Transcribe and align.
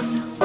Deus. 0.00 0.37